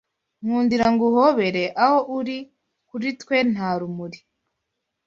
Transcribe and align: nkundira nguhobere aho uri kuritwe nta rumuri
nkundira 0.43 0.85
nguhobere 0.93 1.63
aho 1.83 1.99
uri 2.17 2.37
kuritwe 2.87 3.35
nta 3.51 3.69
rumuri 3.79 4.19